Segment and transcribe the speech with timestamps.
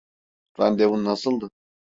[0.57, 1.49] Randevun nasıldı?